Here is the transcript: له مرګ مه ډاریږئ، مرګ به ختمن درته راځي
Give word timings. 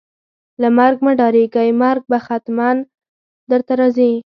له 0.61 0.69
مرګ 0.77 0.97
مه 1.05 1.13
ډاریږئ، 1.19 1.69
مرګ 1.81 2.01
به 2.09 2.17
ختمن 2.25 2.77
درته 3.49 3.73
راځي 3.79 4.11